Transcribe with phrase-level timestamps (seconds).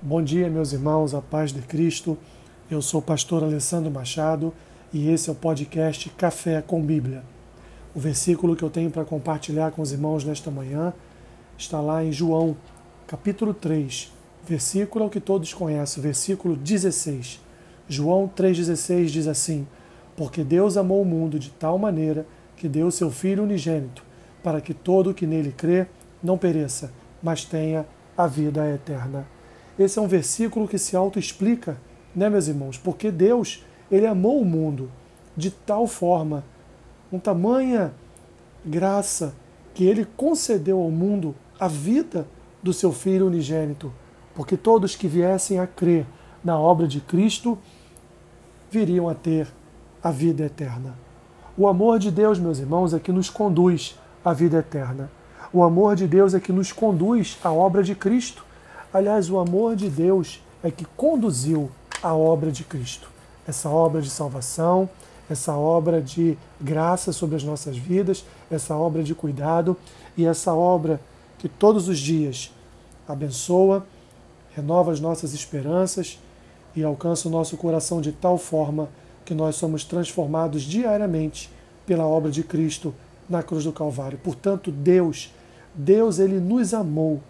[0.00, 2.16] Bom dia, meus irmãos, a paz de Cristo.
[2.70, 4.54] Eu sou o pastor Alessandro Machado
[4.92, 7.24] e esse é o podcast Café com Bíblia.
[7.92, 10.94] O versículo que eu tenho para compartilhar com os irmãos nesta manhã
[11.58, 12.56] está lá em João,
[13.08, 14.12] capítulo 3,
[14.46, 17.40] versículo que todos conhecem, versículo 16.
[17.88, 19.66] João 3,16 diz assim:
[20.16, 22.24] Porque Deus amou o mundo de tal maneira
[22.56, 24.04] que deu seu Filho unigênito,
[24.44, 25.88] para que todo o que nele crê
[26.22, 27.84] não pereça, mas tenha
[28.16, 29.26] a vida eterna.
[29.78, 31.78] Esse é um versículo que se autoexplica,
[32.14, 32.76] né, meus irmãos?
[32.76, 34.90] Porque Deus, ele amou o mundo
[35.36, 36.44] de tal forma,
[37.10, 37.92] com tamanha
[38.64, 39.34] graça,
[39.72, 42.26] que ele concedeu ao mundo a vida
[42.62, 43.92] do seu Filho unigênito,
[44.34, 46.04] porque todos que viessem a crer
[46.42, 47.56] na obra de Cristo
[48.70, 49.48] viriam a ter
[50.02, 50.98] a vida eterna.
[51.56, 55.10] O amor de Deus, meus irmãos, é que nos conduz à vida eterna.
[55.52, 58.44] O amor de Deus é que nos conduz à obra de Cristo.
[58.92, 61.70] Aliás, o amor de Deus é que conduziu
[62.02, 63.10] a obra de Cristo.
[63.46, 64.88] Essa obra de salvação,
[65.28, 69.76] essa obra de graça sobre as nossas vidas, essa obra de cuidado
[70.16, 71.00] e essa obra
[71.38, 72.50] que todos os dias
[73.06, 73.86] abençoa,
[74.54, 76.18] renova as nossas esperanças
[76.74, 78.88] e alcança o nosso coração de tal forma
[79.24, 81.50] que nós somos transformados diariamente
[81.86, 82.94] pela obra de Cristo
[83.28, 84.18] na cruz do Calvário.
[84.18, 85.30] Portanto, Deus,
[85.74, 87.20] Deus ele nos amou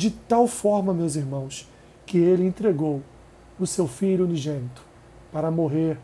[0.00, 1.68] de tal forma, meus irmãos,
[2.06, 3.02] que ele entregou
[3.58, 4.82] o seu filho unigênito
[5.30, 5.98] para morrer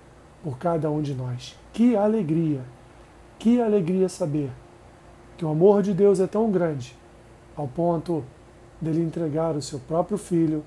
[0.45, 1.57] por cada um de nós.
[1.73, 2.61] Que alegria!
[3.39, 4.51] Que alegria saber
[5.39, 6.95] que o amor de Deus é tão grande
[7.57, 8.23] ao ponto
[8.79, 10.63] dele entregar o seu próprio filho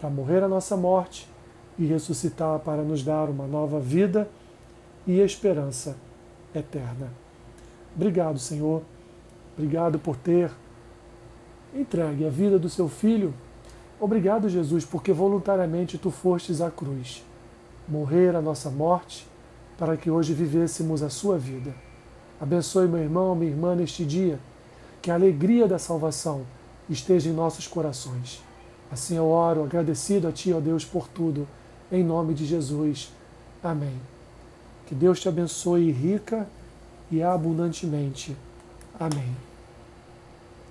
[0.00, 1.28] para morrer a nossa morte
[1.78, 4.28] e ressuscitar para nos dar uma nova vida
[5.06, 5.96] e esperança
[6.52, 7.12] eterna.
[7.94, 8.82] Obrigado, Senhor.
[9.56, 10.50] Obrigado por ter
[11.74, 13.34] entregue a vida do seu filho.
[13.98, 17.24] Obrigado, Jesus, porque voluntariamente tu fostes à cruz,
[17.88, 19.26] morrer a nossa morte,
[19.78, 21.74] para que hoje vivêssemos a sua vida.
[22.40, 24.38] Abençoe meu irmão, minha irmã neste dia,
[25.00, 26.42] que a alegria da salvação
[26.88, 28.42] esteja em nossos corações.
[28.90, 31.46] Assim eu oro, agradecido a Ti, ó Deus, por tudo,
[31.90, 33.10] em nome de Jesus.
[33.62, 33.96] Amém.
[34.86, 36.46] Que Deus te abençoe rica
[37.10, 38.36] e abundantemente.
[38.98, 39.45] Amém.